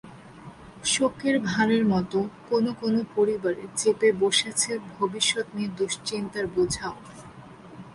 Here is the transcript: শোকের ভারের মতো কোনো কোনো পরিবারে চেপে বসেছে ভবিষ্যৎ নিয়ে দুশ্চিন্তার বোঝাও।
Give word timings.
শোকের 0.83 1.35
ভারের 1.49 1.83
মতো 1.85 2.19
কোনো 2.49 2.71
কোনো 2.73 2.99
পরিবারে 3.15 3.63
চেপে 3.75 4.09
বসেছে 4.23 4.71
ভবিষ্যৎ 4.91 5.45
নিয়ে 5.55 5.69
দুশ্চিন্তার 5.77 6.45
বোঝাও। 6.55 6.95